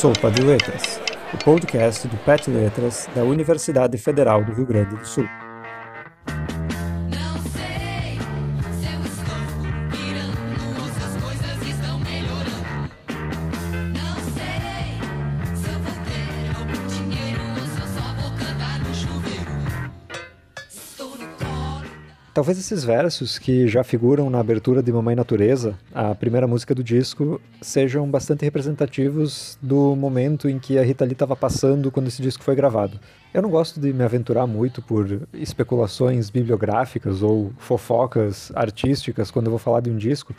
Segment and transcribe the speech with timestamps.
[0.00, 1.00] Sopa de Letras,
[1.34, 5.28] o podcast do PET Letras da Universidade Federal do Rio Grande do Sul.
[22.38, 26.84] Talvez esses versos que já figuram na abertura de Mamãe Natureza, a primeira música do
[26.84, 32.22] disco, sejam bastante representativos do momento em que a Rita Lee estava passando quando esse
[32.22, 33.00] disco foi gravado.
[33.34, 39.50] Eu não gosto de me aventurar muito por especulações bibliográficas ou fofocas artísticas quando eu
[39.50, 40.32] vou falar de um disco,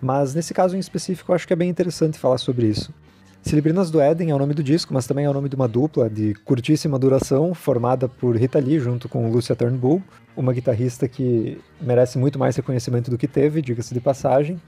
[0.00, 2.94] mas nesse caso em específico eu acho que é bem interessante falar sobre isso.
[3.42, 5.66] Celebrinas do Éden é o nome do disco, mas também é o nome de uma
[5.66, 10.00] dupla de curtíssima duração, formada por Rita Lee junto com Lucia Turnbull,
[10.36, 14.60] uma guitarrista que merece muito mais reconhecimento do que teve, diga-se de passagem.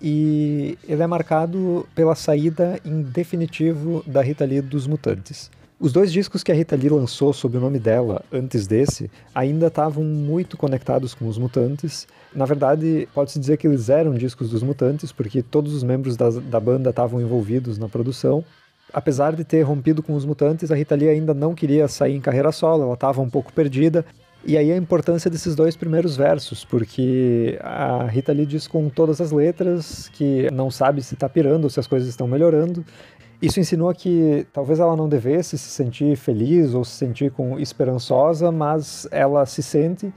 [0.00, 5.50] E ele é marcado pela saída em definitivo da Rita Lee dos Mutantes.
[5.80, 9.68] Os dois discos que a Rita Lee lançou sob o nome dela antes desse ainda
[9.68, 12.08] estavam muito conectados com os Mutantes.
[12.34, 16.30] Na verdade, pode-se dizer que eles eram discos dos Mutantes, porque todos os membros da,
[16.30, 18.44] da banda estavam envolvidos na produção.
[18.92, 22.20] Apesar de ter rompido com os Mutantes, a Rita Lee ainda não queria sair em
[22.20, 24.04] carreira solo, ela estava um pouco perdida.
[24.48, 29.20] E aí a importância desses dois primeiros versos, porque a Rita Lee diz com todas
[29.20, 32.82] as letras que não sabe se está pirando ou se as coisas estão melhorando,
[33.42, 38.50] isso insinua que talvez ela não devesse se sentir feliz ou se sentir com esperançosa,
[38.50, 40.10] mas ela se sente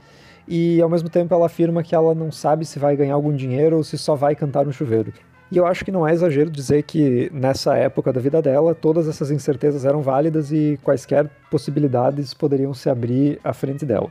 [0.48, 3.76] e ao mesmo tempo ela afirma que ela não sabe se vai ganhar algum dinheiro
[3.76, 5.12] ou se só vai cantar no chuveiro.
[5.50, 9.06] E eu acho que não é exagero dizer que nessa época da vida dela, todas
[9.06, 14.10] essas incertezas eram válidas e quaisquer possibilidades poderiam se abrir à frente dela.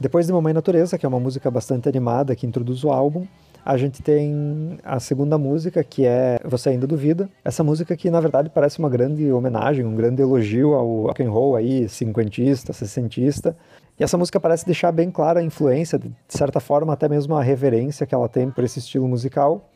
[0.00, 3.26] Depois de Mamãe Natureza, que é uma música bastante animada que introduz o álbum,
[3.62, 7.28] a gente tem a segunda música, que é Você Ainda Duvida.
[7.44, 11.30] Essa música que, na verdade, parece uma grande homenagem, um grande elogio ao rock and
[11.30, 13.54] roll aí, cinquentista, sessentista.
[13.98, 17.42] E essa música parece deixar bem clara a influência, de certa forma até mesmo a
[17.42, 19.68] reverência que ela tem por esse estilo musical.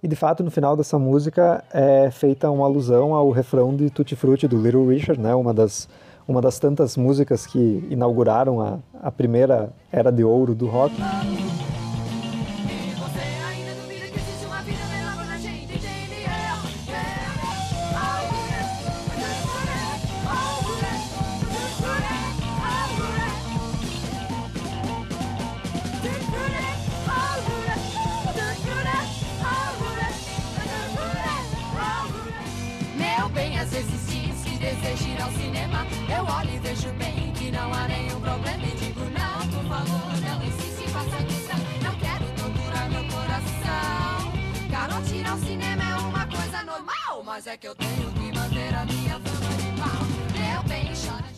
[0.00, 4.14] E de fato, no final dessa música é feita uma alusão ao refrão de Tutti
[4.14, 5.34] Frutti do Little Richard, né?
[5.34, 5.88] Uma das
[6.26, 10.94] uma das tantas músicas que inauguraram a, a primeira era de ouro do rock.
[47.44, 48.03] Mas é que eu tenho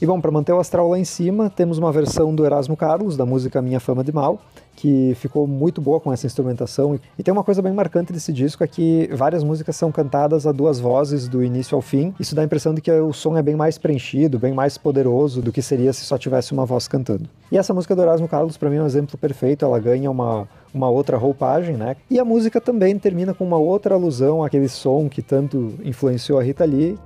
[0.00, 3.16] E bom, para manter o astral lá em cima, temos uma versão do Erasmo Carlos,
[3.16, 4.38] da música Minha Fama de Mal,
[4.76, 7.00] que ficou muito boa com essa instrumentação.
[7.18, 10.52] E tem uma coisa bem marcante desse disco, é que várias músicas são cantadas a
[10.52, 12.14] duas vozes, do início ao fim.
[12.20, 15.40] Isso dá a impressão de que o som é bem mais preenchido, bem mais poderoso
[15.40, 17.26] do que seria se só tivesse uma voz cantando.
[17.50, 19.64] E essa música do Erasmo Carlos, para mim, é um exemplo perfeito.
[19.64, 21.96] Ela ganha uma, uma outra roupagem, né?
[22.10, 26.42] E a música também termina com uma outra alusão àquele som que tanto influenciou a
[26.42, 26.98] Rita Lee.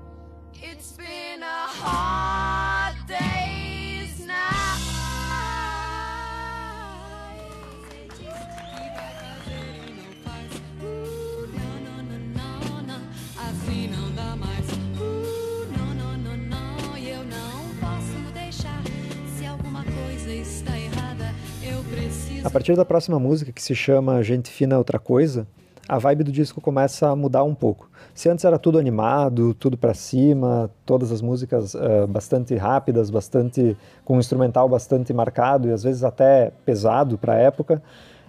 [22.50, 25.46] A partir da próxima música, que se chama Gente Fina é Outra Coisa,
[25.88, 27.88] a vibe do disco começa a mudar um pouco.
[28.12, 33.76] Se antes era tudo animado, tudo para cima, todas as músicas uh, bastante rápidas, bastante
[34.04, 37.80] com um instrumental bastante marcado e às vezes até pesado para a época,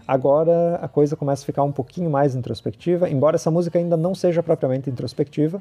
[0.08, 4.14] agora a coisa começa a ficar um pouquinho mais introspectiva, embora essa música ainda não
[4.14, 5.60] seja propriamente introspectiva.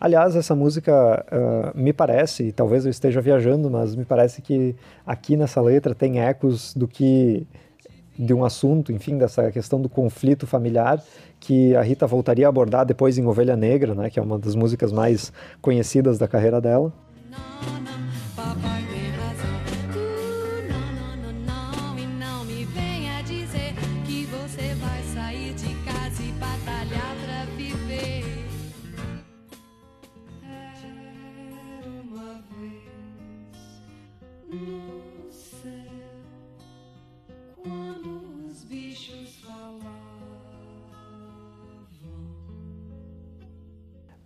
[0.00, 5.36] Aliás, essa música uh, me parece, talvez eu esteja viajando, mas me parece que aqui
[5.36, 7.44] nessa letra tem ecos do que
[8.18, 11.02] de um assunto, enfim, dessa questão do conflito familiar
[11.38, 14.54] que a Rita voltaria a abordar depois em Ovelha Negra, né, que é uma das
[14.54, 15.32] músicas mais
[15.62, 16.92] conhecidas da carreira dela.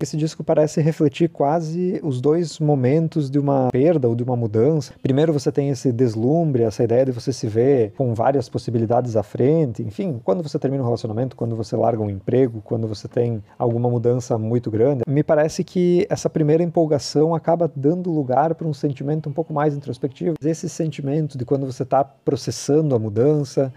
[0.03, 4.93] Esse disco parece refletir quase os dois momentos de uma perda ou de uma mudança.
[5.01, 9.23] Primeiro você tem esse deslumbre, essa ideia de você se ver com várias possibilidades à
[9.23, 9.81] frente.
[9.81, 13.89] Enfim, quando você termina um relacionamento, quando você larga um emprego, quando você tem alguma
[13.89, 19.29] mudança muito grande, me parece que essa primeira empolgação acaba dando lugar para um sentimento
[19.29, 20.35] um pouco mais introspectivo.
[20.45, 23.73] Esse sentimento de quando você está processando a mudança,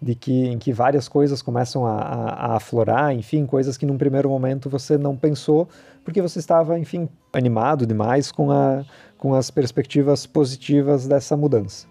[0.00, 3.98] de que em que várias coisas começam a, a, a, aflorar, enfim, coisas que num
[3.98, 5.68] primeiro momento você não pensou,
[6.04, 8.84] porque você estava, enfim, animado demais com, a,
[9.18, 11.86] com as perspectivas positivas dessa mudança.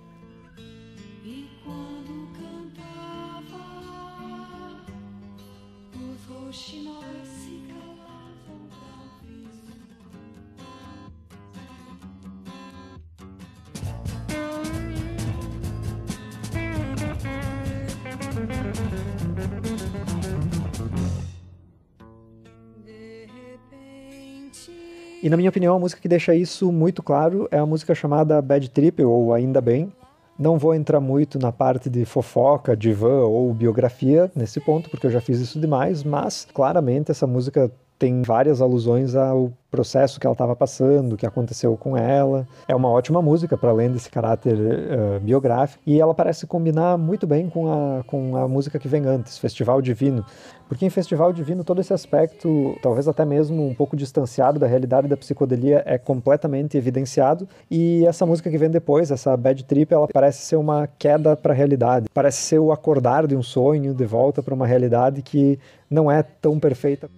[25.22, 28.42] E na minha opinião, a música que deixa isso muito claro é a música chamada
[28.42, 29.92] Bad Trip, ou Ainda Bem.
[30.38, 35.12] Não vou entrar muito na parte de fofoca, divã ou biografia nesse ponto, porque eu
[35.12, 37.70] já fiz isso demais, mas claramente essa música
[38.00, 42.48] tem várias alusões ao processo que ela estava passando, o que aconteceu com ela.
[42.68, 47.28] É uma ótima música, para além desse caráter uh, biográfico, e ela parece combinar muito
[47.28, 50.26] bem com a, com a música que vem antes, Festival Divino.
[50.68, 55.08] Porque em Festival Divino todo esse aspecto, talvez até mesmo um pouco distanciado da realidade
[55.08, 60.08] da psicodelia, é completamente evidenciado, e essa música que vem depois, essa Bad Trip, ela
[60.08, 64.06] parece ser uma queda para a realidade, parece ser o acordar de um sonho de
[64.06, 65.60] volta para uma realidade que
[65.90, 67.10] não é tão perfeita.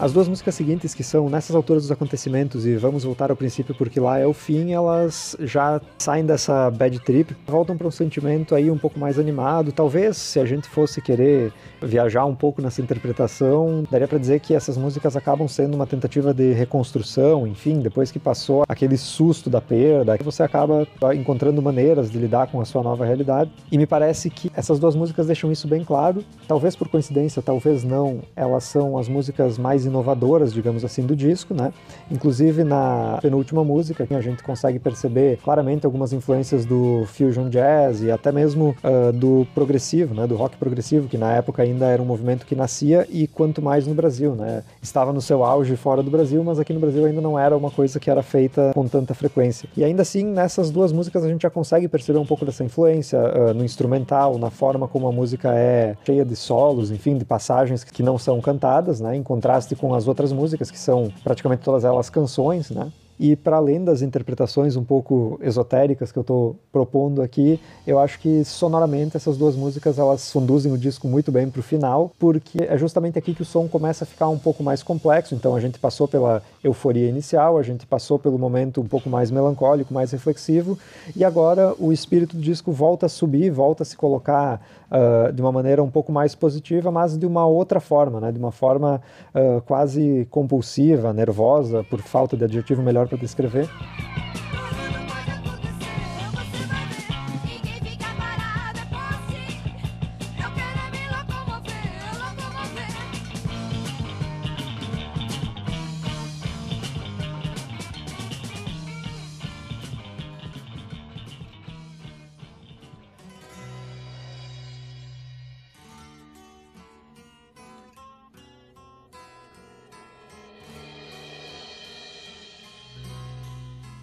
[0.00, 3.74] As duas músicas seguintes, que são Nessas Alturas dos Acontecimentos e Vamos Voltar ao Princípio
[3.74, 8.54] porque lá é o fim, elas já saem dessa bad trip, voltam para um sentimento
[8.54, 9.72] aí um pouco mais animado.
[9.72, 11.52] Talvez, se a gente fosse querer
[11.82, 16.32] viajar um pouco nessa interpretação, daria para dizer que essas músicas acabam sendo uma tentativa
[16.32, 22.16] de reconstrução, enfim, depois que passou aquele susto da perda, você acaba encontrando maneiras de
[22.16, 23.50] lidar com a sua nova realidade.
[23.70, 26.24] E me parece que essas duas músicas deixam isso bem claro.
[26.48, 31.52] Talvez por coincidência, talvez não, elas são as músicas mais inovadoras, digamos assim, do disco,
[31.52, 31.72] né?
[32.10, 38.10] Inclusive na penúltima música, a gente consegue perceber claramente algumas influências do fusion jazz e
[38.10, 40.26] até mesmo uh, do progressivo, né?
[40.26, 43.86] Do rock progressivo, que na época ainda era um movimento que nascia e quanto mais
[43.86, 44.62] no Brasil, né?
[44.80, 47.70] Estava no seu auge fora do Brasil, mas aqui no Brasil ainda não era uma
[47.70, 49.68] coisa que era feita com tanta frequência.
[49.76, 53.18] E ainda assim, nessas duas músicas a gente já consegue perceber um pouco dessa influência
[53.18, 57.84] uh, no instrumental, na forma como a música é cheia de solos, enfim, de passagens
[57.84, 59.16] que não são cantadas, né?
[59.16, 62.92] Em contraste com as outras músicas, que são praticamente todas elas canções, né?
[63.22, 68.18] E para além das interpretações um pouco esotéricas que eu estou propondo aqui, eu acho
[68.18, 72.56] que sonoramente essas duas músicas elas conduzem o disco muito bem para o final, porque
[72.62, 75.34] é justamente aqui que o som começa a ficar um pouco mais complexo.
[75.34, 79.30] Então a gente passou pela euforia inicial, a gente passou pelo momento um pouco mais
[79.30, 80.78] melancólico, mais reflexivo,
[81.14, 85.40] e agora o espírito do disco volta a subir, volta a se colocar uh, de
[85.40, 88.32] uma maneira um pouco mais positiva, mas de uma outra forma, né?
[88.32, 89.00] de uma forma
[89.34, 93.68] uh, quase compulsiva, nervosa, por falta de adjetivo melhor para descrever.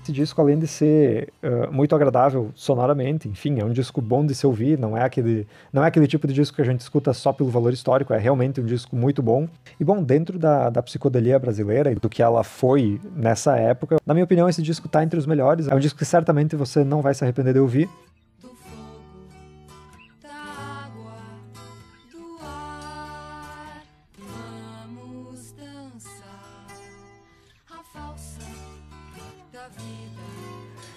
[0.08, 4.34] Esse disco, além de ser uh, muito agradável sonoramente, enfim, é um disco bom de
[4.34, 7.14] se ouvir, não é, aquele, não é aquele tipo de disco que a gente escuta
[7.14, 9.48] só pelo valor histórico, é realmente um disco muito bom.
[9.80, 14.14] E bom, dentro da, da psicodelia brasileira e do que ela foi nessa época, na
[14.14, 15.68] minha opinião, esse disco está entre os melhores.
[15.68, 17.90] É um disco que certamente você não vai se arrepender de ouvir.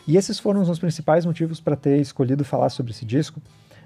[0.06, 3.40] E esses foram os principais motivos para ter escolhido falar sobre esse disco.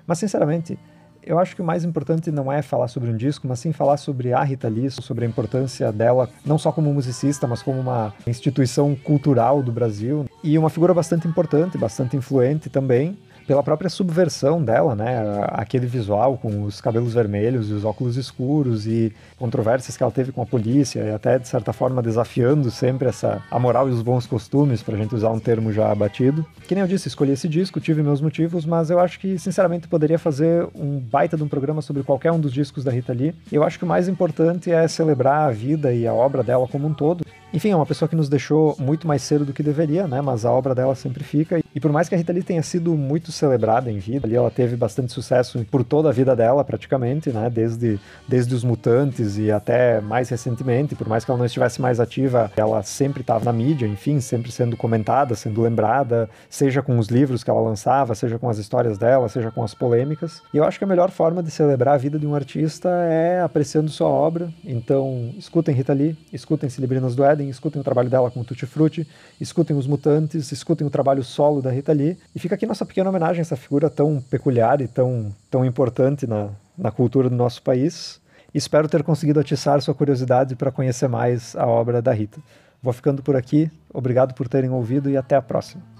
[0.06, 0.78] Mas, sinceramente,
[1.26, 3.96] Eu acho que o mais importante não é falar sobre um disco, mas sim falar
[3.96, 8.12] sobre a Rita Lee, sobre a importância dela, não só como musicista, mas como uma
[8.26, 14.62] instituição cultural do Brasil e uma figura bastante importante, bastante influente também pela própria subversão
[14.62, 15.44] dela, né?
[15.48, 20.32] Aquele visual com os cabelos vermelhos e os óculos escuros e controvérsias que ela teve
[20.32, 24.02] com a polícia e até de certa forma desafiando sempre essa a moral e os
[24.02, 26.44] bons costumes, para a gente usar um termo já abatido.
[26.66, 29.88] Que nem eu disse, escolhi esse disco, tive meus motivos, mas eu acho que sinceramente
[29.88, 33.34] poderia fazer um baita de um programa sobre qualquer um dos discos da Rita Lee.
[33.52, 36.86] Eu acho que o mais importante é celebrar a vida e a obra dela como
[36.86, 37.24] um todo.
[37.52, 40.20] Enfim, é uma pessoa que nos deixou muito mais cedo do que deveria, né?
[40.20, 41.62] Mas a obra dela sempre fica.
[41.75, 44.50] E por mais que a Rita Lee tenha sido muito celebrada em vida, ali ela
[44.50, 47.50] teve bastante sucesso por toda a vida dela, praticamente, né?
[47.50, 51.99] Desde, desde os Mutantes e até mais recentemente, por mais que ela não estivesse mais
[51.99, 57.09] ativa, ela sempre estava na mídia, enfim, sempre sendo comentada, sendo lembrada, seja com os
[57.09, 60.43] livros que ela lançava, seja com as histórias dela, seja com as polêmicas.
[60.52, 63.40] E eu acho que a melhor forma de celebrar a vida de um artista é
[63.40, 64.49] apreciando sua obra.
[64.64, 69.09] Então, escutem Rita Lee, escutem Celebrinas do Éden, escutem o trabalho dela com Tutti Frutti,
[69.40, 72.16] escutem os Mutantes, escutem o trabalho solo da Rita Lee.
[72.35, 76.26] E fica aqui nossa pequena homenagem a essa figura tão peculiar e tão, tão importante
[76.26, 78.21] na, na cultura do nosso país.
[78.54, 82.38] Espero ter conseguido atiçar sua curiosidade para conhecer mais a obra da Rita.
[82.80, 85.93] Vou ficando por aqui, obrigado por terem ouvido e até a próxima.